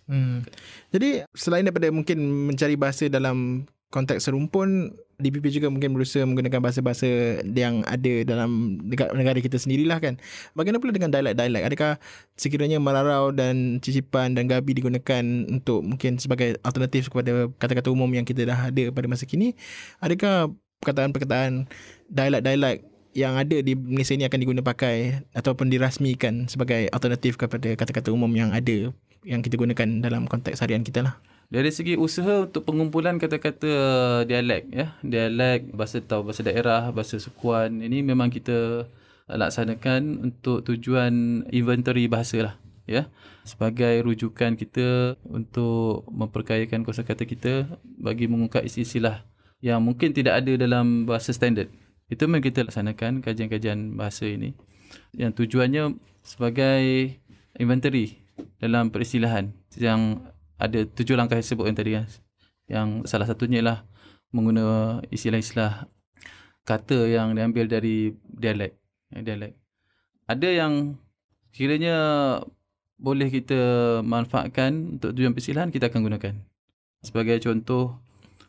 [0.09, 0.45] hmm.
[0.91, 2.19] jadi selain daripada mungkin
[2.51, 4.91] mencari bahasa dalam konteks serumpun
[5.23, 10.19] DPP juga mungkin berusaha menggunakan bahasa-bahasa yang ada dalam negara kita sendirilah kan.
[10.59, 11.63] Bagaimana pula dengan dialek-dialek?
[11.71, 11.93] Adakah
[12.35, 18.27] sekiranya Mararau dan Cicipan dan Gabi digunakan untuk mungkin sebagai alternatif kepada kata-kata umum yang
[18.27, 19.55] kita dah ada pada masa kini?
[20.03, 20.51] Adakah
[20.83, 21.71] perkataan-perkataan
[22.11, 28.11] dialek-dialek yang ada di Malaysia ini akan digunakan pakai ataupun dirasmikan sebagai alternatif kepada kata-kata
[28.11, 28.91] umum yang ada
[29.25, 31.17] yang kita gunakan dalam konteks harian kita lah.
[31.49, 33.73] Dari segi usaha untuk pengumpulan kata-kata
[34.27, 38.91] dialek ya, dialek bahasa tahu bahasa daerah, bahasa sukuan ini memang kita
[39.31, 43.09] laksanakan untuk tujuan inventory bahasa lah ya
[43.49, 49.25] sebagai rujukan kita untuk memperkayakan kosakata kita bagi mengungkap istilah
[49.65, 51.73] yang mungkin tidak ada dalam bahasa standard.
[52.09, 54.53] Itu memang kita laksanakan kajian-kajian bahasa ini
[55.17, 57.17] yang tujuannya sebagai
[57.57, 58.21] inventory
[58.61, 60.21] dalam peristilahan yang
[60.59, 62.07] ada tujuh langkah yang sebut yang tadi kan.
[62.65, 63.85] Yang salah satunya ialah
[64.33, 65.87] menggunakan istilah-istilah
[66.65, 68.75] kata yang diambil dari dialek.
[69.13, 69.55] dialek.
[70.25, 70.97] Ada yang
[71.53, 71.97] kiranya
[72.97, 73.61] boleh kita
[74.01, 76.35] manfaatkan untuk tujuan peristilahan, kita akan gunakan.
[77.05, 78.01] Sebagai contoh,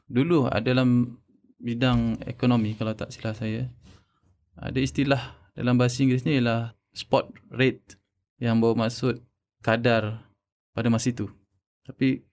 [0.07, 1.19] dulu dalam
[1.59, 3.67] bidang ekonomi, kalau tak silap saya,
[4.55, 7.99] ada istilah dalam bahasa Inggeris ni ialah spot rate
[8.39, 9.23] yang bermaksud
[9.63, 10.27] kadar
[10.75, 11.31] pada masa itu.
[11.87, 12.23] Tapi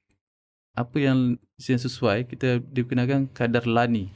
[0.72, 4.10] apa yang yang sesuai kita digunakan kadar lani.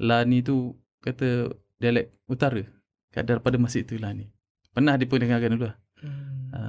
[0.00, 2.64] Lani tu kata dialek utara.
[3.10, 4.28] Kadar pada masa itu lani.
[4.70, 5.70] Pernah diperdengarkan dulu.
[6.00, 6.50] Hmm.
[6.54, 6.60] Ha.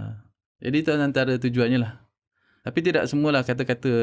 [0.61, 2.01] Jadi itu antara tujuannya lah.
[2.61, 3.93] Tapi tidak semualah kata-kata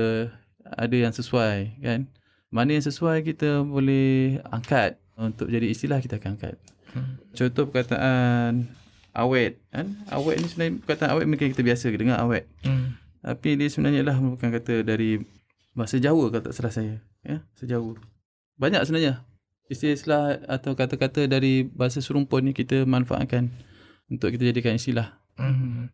[0.65, 2.11] ada yang sesuai kan.
[2.49, 6.57] Mana yang sesuai kita boleh angkat untuk jadi istilah kita akan angkat.
[6.97, 7.21] Hmm.
[7.37, 8.73] Contoh perkataan
[9.13, 9.87] awet kan.
[10.09, 12.49] Awet ni sebenarnya perkataan awet mungkin kita biasa dengar awet.
[12.65, 12.97] Hmm.
[13.21, 15.21] Tapi dia sebenarnya lah merupakan kata dari
[15.77, 16.97] bahasa Jawa kalau tak salah saya.
[17.27, 17.99] Ya, Jawa.
[18.57, 19.27] Banyak sebenarnya
[19.69, 23.53] istilah atau kata-kata dari bahasa serumpun ni kita manfaatkan
[24.09, 25.21] untuk kita jadikan istilah.
[25.37, 25.93] Hmm.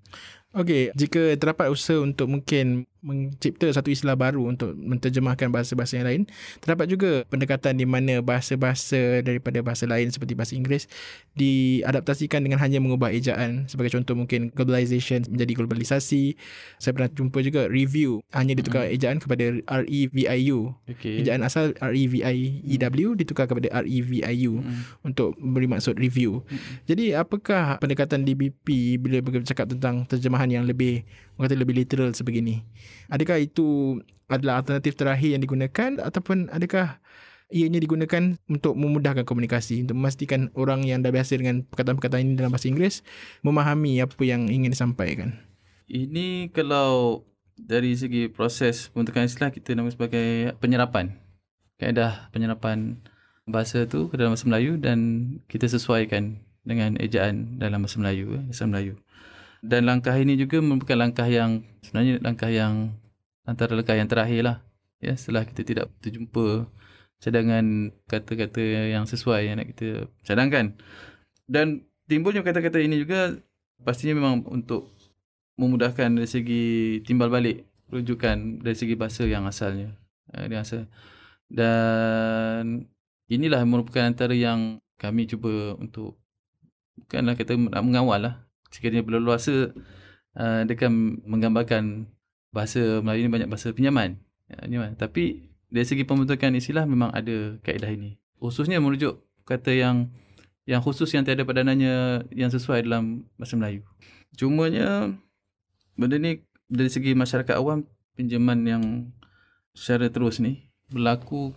[0.55, 6.23] Okey, jika terdapat usaha untuk mungkin mencipta satu istilah baru untuk menterjemahkan bahasa-bahasa yang lain,
[6.61, 10.91] terdapat juga pendekatan di mana bahasa-bahasa daripada bahasa lain seperti bahasa Inggeris
[11.33, 13.65] diadaptasikan dengan hanya mengubah ejaan.
[13.71, 16.37] Sebagai contoh mungkin globalization menjadi globalisasi.
[16.77, 18.97] Saya pernah jumpa juga review hanya ditukar hmm.
[19.01, 20.77] ejaan kepada R-E-V-I-U.
[20.99, 21.25] Okay.
[21.25, 23.21] Ejaan asal R-E-V-I-E-W hmm.
[23.23, 25.07] ditukar kepada R-E-V-I-U hmm.
[25.09, 26.45] untuk beri maksud review.
[26.47, 26.59] Hmm.
[26.85, 31.07] Jadi apakah pendekatan DBP bila bercakap tentang terjemahan terjemahan yang lebih
[31.39, 32.63] kata lebih literal sebegini.
[33.11, 33.99] Adakah itu
[34.31, 36.99] adalah alternatif terakhir yang digunakan ataupun adakah
[37.53, 42.51] ianya digunakan untuk memudahkan komunikasi untuk memastikan orang yang dah biasa dengan perkataan-perkataan ini dalam
[42.51, 43.05] bahasa Inggeris
[43.45, 45.37] memahami apa yang ingin disampaikan.
[45.85, 47.23] Ini kalau
[47.55, 51.15] dari segi proses pembentukan istilah kita nama sebagai penyerapan.
[51.77, 52.99] Kaedah penyerapan
[53.45, 54.99] bahasa tu ke dalam bahasa Melayu dan
[55.47, 59.04] kita sesuaikan dengan ejaan dalam bahasa Melayu, bahasa Melayu
[59.65, 62.93] dan langkah ini juga merupakan langkah yang sebenarnya langkah yang
[63.49, 64.59] antara langkah yang terakhir lah.
[65.01, 66.69] Ya setelah kita tidak terjumpa
[67.25, 68.61] cadangan kata-kata
[68.93, 70.77] yang sesuai yang nak kita cadangkan.
[71.49, 73.41] Dan timbulnya kata-kata ini juga
[73.81, 74.93] pastinya memang untuk
[75.57, 76.65] memudahkan dari segi
[77.09, 79.97] timbal balik rujukan dari segi bahasa yang asalnya.
[80.37, 80.85] Eh, yang asal
[81.53, 82.89] dan
[83.29, 86.17] inilah merupakan antara yang kami cuba untuk
[86.97, 88.35] bukanlah kata mengawal lah
[88.75, 89.71] sekiranya berleluasa
[90.35, 92.11] uh, dia akan menggambarkan
[92.51, 94.19] bahasa Melayu ini banyak bahasa pinjaman.
[94.51, 98.19] Ya, Tapi dari segi pembentukan istilah memang ada kaedah ini.
[98.43, 100.11] Khususnya merujuk kata yang
[100.67, 103.87] yang khusus yang tiada padanannya yang sesuai dalam bahasa Melayu.
[104.35, 105.15] Cumanya
[105.95, 107.87] benda ni dari segi masyarakat awam
[108.19, 108.83] pinjaman yang
[109.77, 111.53] secara terus ni berlaku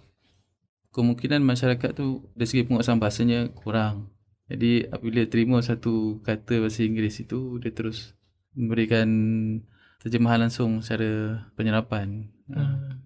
[0.92, 4.10] kemungkinan masyarakat tu dari segi penguasaan bahasanya kurang
[4.48, 8.16] jadi apabila terima satu kata bahasa Inggeris itu dia terus
[8.56, 9.08] memberikan
[10.00, 12.32] terjemahan langsung secara penyerapan.
[12.48, 13.04] Hmm.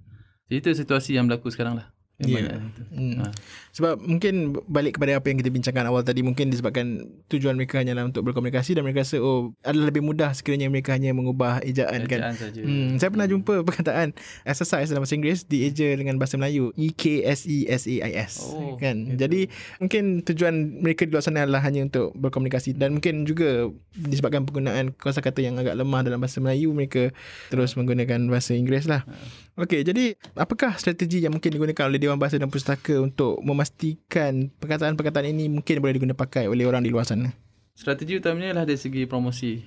[0.47, 1.89] Jadi itu situasi yang berlaku sekarang lah.
[2.25, 2.61] Yeah.
[2.91, 3.17] Hmm.
[3.23, 3.25] Ha.
[3.71, 8.03] Sebab mungkin balik kepada apa yang kita bincangkan awal tadi mungkin disebabkan tujuan mereka hanyalah
[8.03, 12.35] untuk berkomunikasi dan mereka rasa oh adalah lebih mudah sekiranya mereka hanya mengubah ejaan, ejaan
[12.35, 12.35] kan.
[12.35, 12.61] Saja.
[12.61, 12.99] Hmm.
[12.99, 14.11] Saya pernah jumpa perkataan
[14.43, 18.11] exercise dalam bahasa Inggeris dieja dengan bahasa Melayu E K S E S A I
[18.19, 19.07] S oh, kan.
[19.07, 19.23] Itu.
[19.23, 19.47] Jadi
[19.79, 20.53] mungkin tujuan
[20.83, 25.55] mereka di luar sana adalah hanya untuk berkomunikasi dan mungkin juga disebabkan penggunaan kosakata yang
[25.55, 27.15] agak lemah dalam bahasa Melayu mereka
[27.47, 29.07] terus menggunakan bahasa Inggeris lah.
[29.07, 29.15] Ha.
[29.61, 35.31] Okey, jadi apakah strategi yang mungkin digunakan oleh Dewan Bahasa dan Pustaka untuk memastikan perkataan-perkataan
[35.31, 37.31] ini mungkin boleh digunakan pakai oleh orang di luar sana?
[37.71, 39.63] Strategi utamanya adalah dari segi promosi.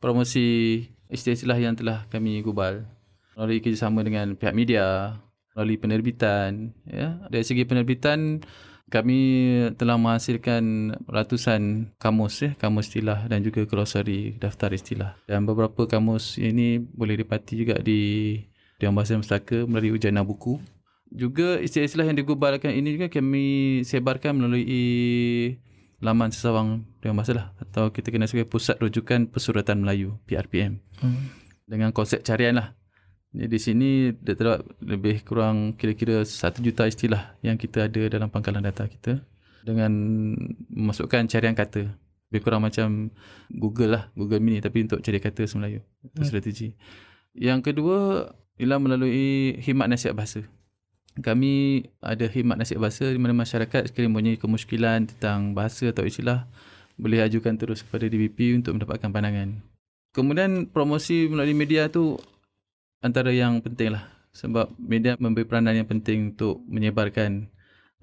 [0.00, 0.80] Promosi
[1.12, 2.88] istilah-istilah yang telah kami gubal
[3.36, 5.20] melalui kerjasama dengan pihak media,
[5.52, 6.72] melalui penerbitan.
[6.88, 7.20] Ya.
[7.28, 8.40] Dari segi penerbitan,
[8.88, 9.20] kami
[9.76, 15.20] telah menghasilkan ratusan kamus, ya, kamus istilah dan juga glossary daftar istilah.
[15.28, 18.40] Dan beberapa kamus ini boleh dipati juga di
[18.80, 20.64] Dewan Bahasa Pustaka melalui ujian buku.
[21.12, 25.56] Juga istilah-istilah yang digubalkan ini juga kami sebarkan melalui
[26.04, 27.46] laman sesawang Dewan Bahasa lah.
[27.60, 30.80] Atau kita kenal sebagai Pusat Rujukan Pesuratan Melayu, PRPM.
[31.00, 31.32] Hmm.
[31.64, 32.76] Dengan konsep carian lah.
[33.34, 38.62] Jadi di sini terdapat lebih kurang kira-kira satu juta istilah yang kita ada dalam pangkalan
[38.62, 39.24] data kita.
[39.64, 39.90] Dengan
[40.70, 41.88] memasukkan carian kata.
[42.30, 43.14] Lebih kurang macam
[43.48, 45.80] Google lah, Google Mini tapi untuk cari kata Melayu.
[46.04, 46.28] Itu hmm.
[46.28, 46.68] strategi.
[47.34, 50.46] Yang kedua, ialah melalui khidmat nasihat bahasa.
[51.22, 56.50] Kami ada khidmat nasib bahasa di mana masyarakat sekiranya mempunyai kemusykilan tentang bahasa atau istilah
[56.98, 59.62] boleh ajukan terus kepada DBP untuk mendapatkan pandangan.
[60.14, 62.18] Kemudian promosi melalui media tu
[63.02, 67.50] antara yang penting lah sebab media memberi peranan yang penting untuk menyebarkan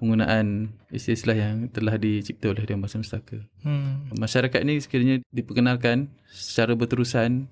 [0.00, 3.38] penggunaan istilah yang telah dicipta oleh Dewan Bahasa Mustaka.
[3.62, 4.08] Hmm.
[4.16, 7.46] Masyarakat ni sekiranya diperkenalkan secara berterusan,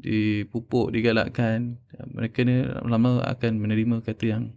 [0.00, 1.78] dipupuk, digalakkan,
[2.10, 4.50] mereka ni lama akan menerima kata yang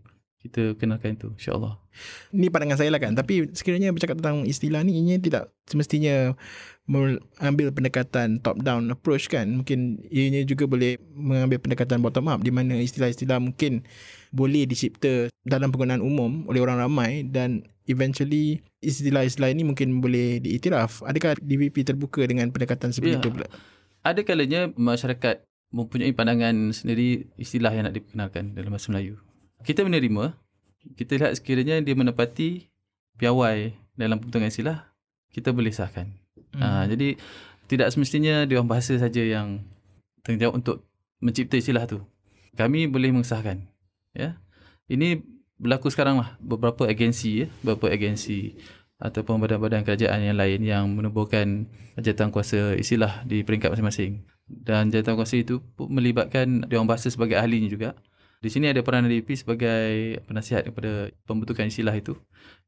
[0.46, 1.82] kita kenalkan itu insyaAllah.
[2.30, 3.18] Ini pandangan saya lah kan.
[3.18, 6.38] Tapi sekiranya bercakap tentang istilah ni, ini tidak semestinya
[6.86, 9.50] mengambil pendekatan top down approach kan.
[9.64, 13.82] Mungkin ianya juga boleh mengambil pendekatan bottom up di mana istilah-istilah mungkin
[14.30, 21.02] boleh dicipta dalam penggunaan umum oleh orang ramai dan eventually istilah-istilah ini mungkin boleh diiktiraf.
[21.02, 23.22] Adakah DVP terbuka dengan pendekatan seperti ya.
[23.22, 23.50] itu pula?
[24.06, 25.42] Ada kalanya masyarakat
[25.74, 29.25] mempunyai pandangan sendiri istilah yang nak diperkenalkan dalam bahasa Melayu
[29.66, 30.38] kita menerima
[30.94, 32.70] kita lihat sekiranya dia menepati
[33.18, 34.78] piawai dalam pembentukan istilah
[35.34, 36.14] kita boleh sahkan.
[36.54, 36.62] Hmm.
[36.62, 37.18] ha, jadi
[37.66, 39.66] tidak semestinya dia orang bahasa saja yang
[40.22, 40.86] tanggungjawab untuk
[41.18, 42.06] mencipta istilah tu.
[42.56, 43.66] Kami boleh mengesahkan
[44.14, 44.38] ya.
[44.86, 45.26] Ini
[45.58, 46.38] berlaku sekarang lah.
[46.40, 47.48] Beberapa agensi ya.
[47.66, 48.56] Beberapa agensi
[48.96, 51.68] ataupun badan-badan kerajaan yang lain yang menubuhkan
[52.00, 54.24] jawatan kuasa istilah di peringkat masing-masing.
[54.48, 57.98] Dan jawatan kuasa itu melibatkan dia orang bahasa sebagai ahlinya juga
[58.46, 62.14] di sini ada peran DP sebagai penasihat kepada pembentukan istilah itu.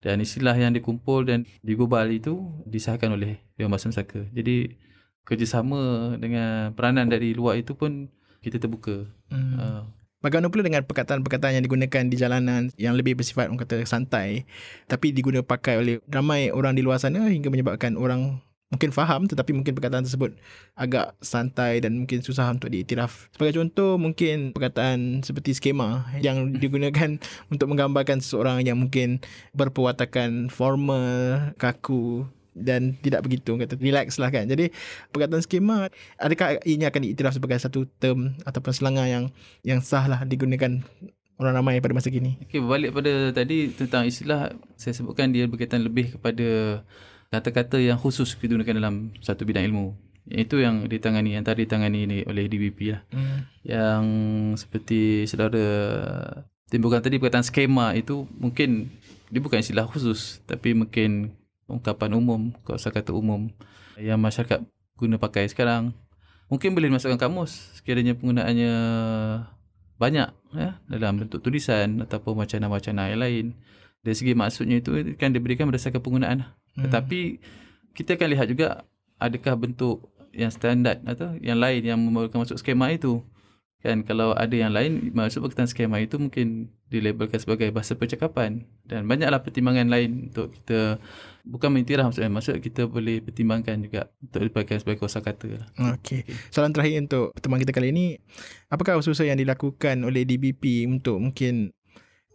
[0.02, 4.26] Dan istilah yang dikumpul dan digubal itu disahkan oleh Dewan Bahasa Mesaka.
[4.34, 4.74] Jadi
[5.22, 8.10] kerjasama dengan peranan dari luar itu pun
[8.42, 9.06] kita terbuka.
[9.30, 9.54] Hmm.
[9.54, 9.84] Uh,
[10.18, 14.50] Bagaimana pula dengan perkataan-perkataan yang digunakan di jalanan yang lebih bersifat orang kata santai
[14.90, 19.56] tapi digunakan pakai oleh ramai orang di luar sana hingga menyebabkan orang mungkin faham tetapi
[19.56, 20.36] mungkin perkataan tersebut
[20.76, 23.32] agak santai dan mungkin susah untuk diiktiraf.
[23.32, 27.16] Sebagai contoh mungkin perkataan seperti skema yang digunakan
[27.54, 29.24] untuk menggambarkan seseorang yang mungkin
[29.56, 32.28] berperwatakan formal, kaku
[32.58, 34.50] dan tidak begitu kata relax lah kan.
[34.50, 34.74] Jadi
[35.14, 35.88] perkataan skema
[36.20, 39.32] adakah ini akan diiktiraf sebagai satu term ataupun selangar yang
[39.64, 40.84] yang sah lah digunakan
[41.38, 42.36] orang ramai pada masa kini.
[42.50, 46.82] Okey berbalik pada tadi tentang istilah saya sebutkan dia berkaitan lebih kepada
[47.32, 49.96] kata-kata yang khusus digunakan dalam satu bidang ilmu.
[50.28, 53.02] Itu yang ditangani, yang tadi ditangani ini oleh DBP lah.
[53.16, 53.48] Hmm.
[53.64, 54.04] Yang
[54.68, 55.68] seperti saudara
[56.68, 58.92] timbulkan tadi perkataan skema itu mungkin
[59.32, 61.36] dia bukan istilah khusus tapi mungkin
[61.68, 63.52] ungkapan umum, kuasa kata umum
[64.00, 64.64] yang masyarakat
[65.00, 65.96] guna pakai sekarang.
[66.48, 68.74] Mungkin boleh dimasukkan kamus sekiranya penggunaannya
[70.00, 73.46] banyak ya, dalam bentuk tulisan ataupun wacana-wacana yang lain.
[74.00, 76.48] Dari segi maksudnya itu kan diberikan berdasarkan penggunaan.
[76.78, 76.86] Hmm.
[76.86, 77.42] Tetapi
[77.98, 78.86] kita akan lihat juga
[79.18, 80.06] adakah bentuk
[80.38, 83.26] yang standard atau yang lain yang memerlukan masuk skema itu.
[83.82, 89.06] Kan kalau ada yang lain masuk berkaitan skema itu mungkin dilabelkan sebagai bahasa percakapan dan
[89.06, 90.98] banyaklah pertimbangan lain untuk kita
[91.46, 95.62] bukan mentirah maksudnya maksud kita boleh pertimbangkan juga untuk dipakai sebagai kosa kata.
[95.62, 95.68] Lah.
[96.00, 96.26] Okey.
[96.50, 98.06] Soalan terakhir untuk pertemuan kita kali ini
[98.74, 101.70] apakah usaha yang dilakukan oleh DBP untuk mungkin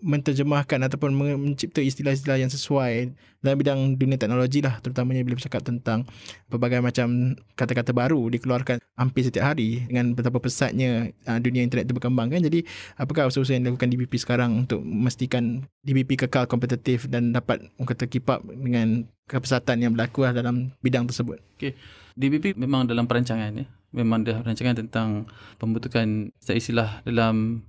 [0.03, 6.07] menterjemahkan ataupun mencipta istilah-istilah yang sesuai dalam bidang dunia teknologi lah terutamanya bila bercakap tentang
[6.51, 11.95] pelbagai macam kata-kata baru dikeluarkan hampir setiap hari dengan betapa pesatnya uh, dunia internet itu
[11.95, 12.67] berkembang kan jadi
[12.99, 18.27] apakah usaha-usaha yang dilakukan DBP sekarang untuk memastikan DBP kekal kompetitif dan dapat kata keep
[18.27, 21.79] up dengan kepesatan yang berlaku lah dalam bidang tersebut okay.
[22.19, 25.29] DBP memang dalam perancangan ya memang dah perancangan tentang
[25.61, 27.61] pembentukan istilah dalam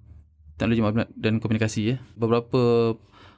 [0.56, 1.96] teknologi maklumat dan komunikasi ya.
[2.16, 2.94] Beberapa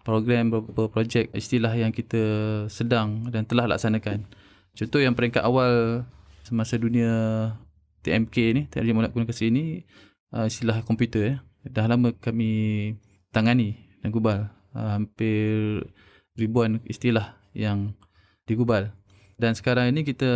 [0.05, 2.23] program, beberapa projek istilah yang kita
[2.69, 4.27] sedang dan telah laksanakan.
[4.75, 6.03] Contoh yang peringkat awal
[6.45, 7.11] semasa dunia
[8.05, 9.65] TMK ni, teknologi maklumat komunikasi ni
[10.35, 11.35] uh, istilah komputer ya.
[11.65, 12.93] Dah lama kami
[13.33, 13.73] tangani
[14.05, 14.45] dan gubal
[14.77, 15.81] uh, hampir
[16.37, 17.95] ribuan istilah yang
[18.45, 18.93] digubal.
[19.39, 20.31] Dan sekarang ini kita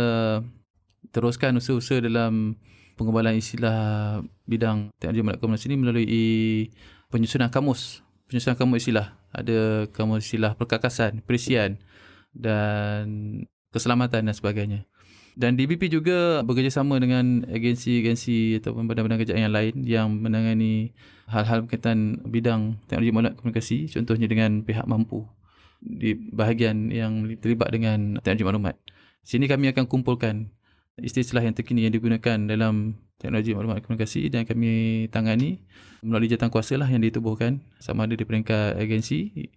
[1.14, 2.56] teruskan usaha-usaha dalam
[3.00, 6.20] pengembalan istilah bidang teknologi maklumat komunikasi ini melalui
[7.08, 8.04] penyusunan kamus.
[8.28, 9.16] Penyusunan kamus istilah.
[9.32, 11.80] Ada kamus istilah perkakasan, perisian
[12.36, 13.08] dan
[13.72, 14.84] keselamatan dan sebagainya.
[15.32, 20.92] Dan DBP juga bekerjasama dengan agensi-agensi ataupun badan-badan kerajaan yang lain yang menangani
[21.24, 23.88] hal-hal berkaitan bidang teknologi maklumat komunikasi.
[23.88, 25.24] Contohnya dengan pihak mampu
[25.80, 28.76] di bahagian yang terlibat dengan teknologi maklumat.
[29.24, 30.52] Sini kami akan kumpulkan
[31.02, 35.60] istilah yang terkini yang digunakan dalam teknologi maklumat komunikasi dan kami tangani
[36.00, 39.50] melalui jawatan kuasa lah yang ditubuhkan sama ada di peringkat agensi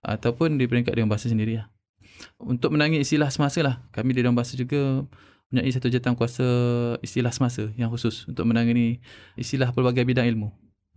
[0.00, 1.68] ataupun di peringkat Dewan Bahasa sendiri lah.
[2.40, 5.04] Untuk menangi istilah semasa lah, kami di Dewan Bahasa juga
[5.50, 6.46] mempunyai satu jawatan kuasa
[7.02, 9.02] istilah semasa yang khusus untuk menangani
[9.34, 10.48] istilah pelbagai bidang ilmu.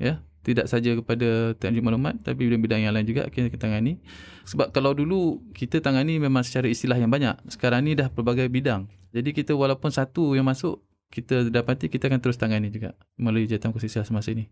[0.01, 4.03] Ya, tidak saja kepada teknologi maklumat tapi bidang-bidang yang lain juga kita tangani.
[4.43, 7.39] Sebab kalau dulu kita tangani memang secara istilah yang banyak.
[7.47, 8.91] Sekarang ni dah pelbagai bidang.
[9.15, 10.83] Jadi kita walaupun satu yang masuk
[11.13, 14.49] kita dapati kita akan terus tangani juga melalui jawatan kursi istilah semasa ini.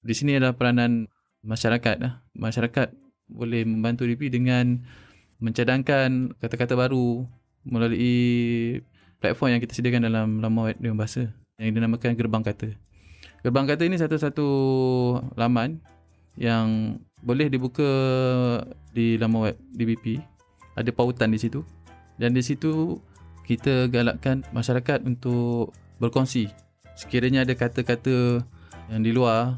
[0.00, 1.10] Di sini adalah peranan
[1.44, 2.22] masyarakat lah.
[2.32, 2.94] masyarakat
[3.26, 4.86] boleh membantu DP dengan
[5.42, 7.26] mencadangkan kata-kata baru
[7.66, 8.16] melalui
[9.18, 12.78] platform yang kita sediakan dalam laman web bahasa yang dinamakan gerbang kata
[13.46, 14.48] Gerbang kata ini satu-satu
[15.38, 15.78] laman
[16.34, 17.86] yang boleh dibuka
[18.90, 20.18] di laman web DBP.
[20.74, 21.62] Ada pautan di situ.
[22.18, 22.98] Dan di situ
[23.46, 25.70] kita galakkan masyarakat untuk
[26.02, 26.50] berkongsi.
[26.98, 28.42] Sekiranya ada kata-kata
[28.90, 29.54] yang di luar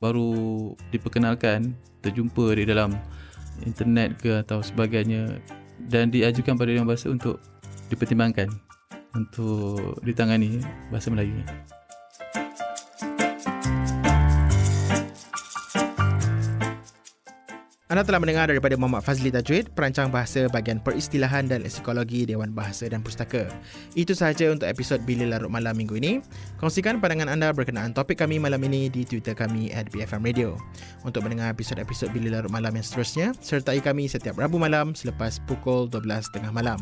[0.00, 2.96] baru diperkenalkan, terjumpa di dalam
[3.68, 5.36] internet ke atau sebagainya
[5.92, 7.36] dan diajukan pada yang bahasa untuk
[7.92, 8.48] dipertimbangkan
[9.12, 11.36] untuk ditangani bahasa Melayu.
[17.96, 22.84] Anda telah mendengar daripada Muhammad Fazli Tajwid, perancang bahasa bahagian peristilahan dan psikologi Dewan Bahasa
[22.92, 23.48] dan Pustaka.
[23.96, 26.20] Itu sahaja untuk episod Bila Larut Malam minggu ini.
[26.60, 30.60] Kongsikan pandangan anda berkenaan topik kami malam ini di Twitter kami at BFM Radio.
[31.08, 35.88] Untuk mendengar episod-episod Bila Larut Malam yang seterusnya, sertai kami setiap Rabu malam selepas pukul
[35.88, 36.76] 12.30 malam.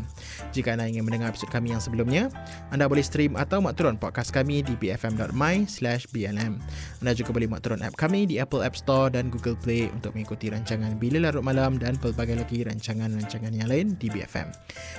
[0.51, 2.27] Jika anda ingin mendengar episod kami yang sebelumnya,
[2.75, 5.63] anda boleh stream atau mak turun podcast kami di bfm.my
[6.11, 6.59] blm.
[7.07, 10.11] Anda juga boleh mak turun app kami di Apple App Store dan Google Play untuk
[10.19, 14.49] mengikuti rancangan bila Larut Malam dan pelbagai lagi rancangan-rancangan yang lain di BFM.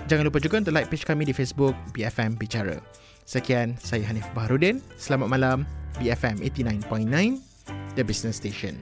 [0.06, 2.78] Jangan lupa juga untuk like page kami di Facebook BFM Bicara.
[3.26, 4.86] Sekian, saya Hanif Baharudin.
[5.01, 5.66] Selamat malam,
[5.97, 7.10] BFM 89.9,
[7.97, 8.78] The Business Station.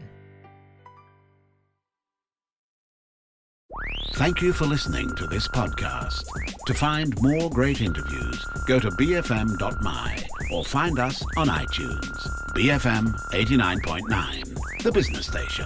[4.13, 6.27] Thank you for listening to this podcast.
[6.67, 10.09] To find more great interviews, go to bfm.my
[10.53, 12.17] or find us on iTunes.
[12.53, 15.65] BFM 89.9, the business station.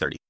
[0.01, 0.21] Thirty.